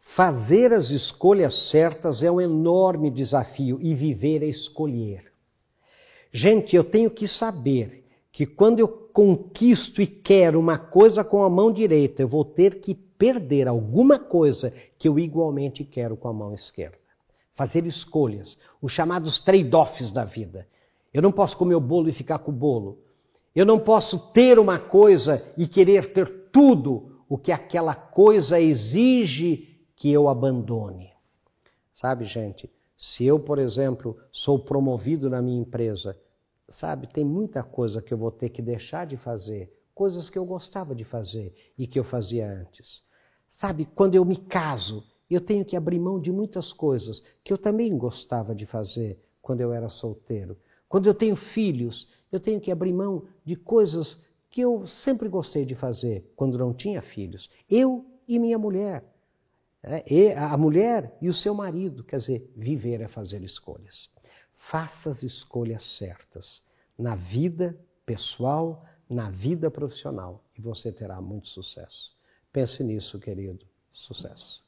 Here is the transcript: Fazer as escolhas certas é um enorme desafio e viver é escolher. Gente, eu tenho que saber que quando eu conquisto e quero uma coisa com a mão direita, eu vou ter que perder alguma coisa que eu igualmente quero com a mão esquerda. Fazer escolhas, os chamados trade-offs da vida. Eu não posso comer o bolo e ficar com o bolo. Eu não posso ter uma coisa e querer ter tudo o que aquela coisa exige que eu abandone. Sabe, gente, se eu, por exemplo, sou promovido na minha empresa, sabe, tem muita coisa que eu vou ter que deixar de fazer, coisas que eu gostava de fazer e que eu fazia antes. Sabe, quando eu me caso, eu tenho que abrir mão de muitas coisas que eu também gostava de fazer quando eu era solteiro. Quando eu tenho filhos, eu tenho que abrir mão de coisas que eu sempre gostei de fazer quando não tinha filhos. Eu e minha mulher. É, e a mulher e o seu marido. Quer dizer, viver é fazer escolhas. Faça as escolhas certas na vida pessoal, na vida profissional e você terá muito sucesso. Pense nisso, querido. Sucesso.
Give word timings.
Fazer 0.00 0.72
as 0.72 0.90
escolhas 0.90 1.68
certas 1.68 2.22
é 2.22 2.30
um 2.30 2.40
enorme 2.40 3.10
desafio 3.10 3.78
e 3.82 3.94
viver 3.94 4.44
é 4.44 4.46
escolher. 4.46 5.32
Gente, 6.32 6.76
eu 6.76 6.84
tenho 6.84 7.10
que 7.10 7.26
saber 7.26 8.04
que 8.30 8.46
quando 8.46 8.78
eu 8.78 8.86
conquisto 8.88 10.00
e 10.00 10.06
quero 10.06 10.60
uma 10.60 10.78
coisa 10.78 11.24
com 11.24 11.42
a 11.42 11.50
mão 11.50 11.72
direita, 11.72 12.22
eu 12.22 12.28
vou 12.28 12.44
ter 12.44 12.76
que 12.80 12.94
perder 12.94 13.66
alguma 13.66 14.18
coisa 14.18 14.72
que 14.96 15.08
eu 15.08 15.18
igualmente 15.18 15.84
quero 15.84 16.16
com 16.16 16.28
a 16.28 16.32
mão 16.32 16.54
esquerda. 16.54 16.98
Fazer 17.52 17.84
escolhas, 17.84 18.56
os 18.80 18.92
chamados 18.92 19.40
trade-offs 19.40 20.12
da 20.12 20.24
vida. 20.24 20.68
Eu 21.12 21.20
não 21.20 21.32
posso 21.32 21.56
comer 21.56 21.74
o 21.74 21.80
bolo 21.80 22.08
e 22.08 22.12
ficar 22.12 22.38
com 22.38 22.52
o 22.52 22.54
bolo. 22.54 23.00
Eu 23.54 23.66
não 23.66 23.80
posso 23.80 24.30
ter 24.32 24.60
uma 24.60 24.78
coisa 24.78 25.44
e 25.56 25.66
querer 25.66 26.12
ter 26.12 26.28
tudo 26.52 27.24
o 27.28 27.36
que 27.36 27.50
aquela 27.50 27.94
coisa 27.94 28.60
exige 28.60 29.77
que 29.98 30.12
eu 30.12 30.28
abandone. 30.28 31.12
Sabe, 31.92 32.24
gente, 32.24 32.70
se 32.96 33.24
eu, 33.24 33.40
por 33.40 33.58
exemplo, 33.58 34.16
sou 34.30 34.56
promovido 34.56 35.28
na 35.28 35.42
minha 35.42 35.60
empresa, 35.60 36.16
sabe, 36.68 37.08
tem 37.08 37.24
muita 37.24 37.64
coisa 37.64 38.00
que 38.00 38.14
eu 38.14 38.18
vou 38.18 38.30
ter 38.30 38.50
que 38.50 38.62
deixar 38.62 39.04
de 39.08 39.16
fazer, 39.16 39.76
coisas 39.92 40.30
que 40.30 40.38
eu 40.38 40.44
gostava 40.44 40.94
de 40.94 41.02
fazer 41.02 41.52
e 41.76 41.84
que 41.84 41.98
eu 41.98 42.04
fazia 42.04 42.48
antes. 42.48 43.02
Sabe, 43.48 43.86
quando 43.86 44.14
eu 44.14 44.24
me 44.24 44.36
caso, 44.36 45.04
eu 45.28 45.40
tenho 45.40 45.64
que 45.64 45.76
abrir 45.76 45.98
mão 45.98 46.20
de 46.20 46.30
muitas 46.30 46.72
coisas 46.72 47.20
que 47.42 47.52
eu 47.52 47.58
também 47.58 47.98
gostava 47.98 48.54
de 48.54 48.66
fazer 48.66 49.20
quando 49.42 49.62
eu 49.62 49.72
era 49.72 49.88
solteiro. 49.88 50.56
Quando 50.88 51.08
eu 51.08 51.14
tenho 51.14 51.34
filhos, 51.34 52.08
eu 52.30 52.38
tenho 52.38 52.60
que 52.60 52.70
abrir 52.70 52.92
mão 52.92 53.24
de 53.44 53.56
coisas 53.56 54.20
que 54.48 54.60
eu 54.60 54.86
sempre 54.86 55.28
gostei 55.28 55.64
de 55.64 55.74
fazer 55.74 56.32
quando 56.36 56.56
não 56.56 56.72
tinha 56.72 57.02
filhos. 57.02 57.50
Eu 57.68 58.06
e 58.28 58.38
minha 58.38 58.58
mulher. 58.58 59.17
É, 59.82 60.04
e 60.12 60.32
a 60.32 60.56
mulher 60.56 61.16
e 61.20 61.28
o 61.28 61.32
seu 61.32 61.54
marido. 61.54 62.02
Quer 62.04 62.18
dizer, 62.18 62.52
viver 62.56 63.00
é 63.00 63.08
fazer 63.08 63.42
escolhas. 63.42 64.10
Faça 64.54 65.10
as 65.10 65.22
escolhas 65.22 65.82
certas 65.82 66.62
na 66.98 67.14
vida 67.14 67.78
pessoal, 68.04 68.84
na 69.08 69.30
vida 69.30 69.70
profissional 69.70 70.44
e 70.56 70.60
você 70.60 70.90
terá 70.92 71.20
muito 71.20 71.48
sucesso. 71.48 72.16
Pense 72.52 72.82
nisso, 72.82 73.18
querido. 73.18 73.66
Sucesso. 73.92 74.67